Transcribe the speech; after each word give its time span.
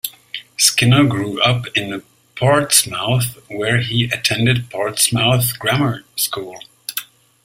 Skinner 0.57 1.03
grew 1.05 1.39
up 1.43 1.67
in 1.75 2.01
Portsmouth 2.35 3.37
where 3.51 3.81
he 3.81 4.05
attended 4.05 4.67
Portsmouth 4.71 5.59
Grammar 5.59 6.01
School. 6.15 6.59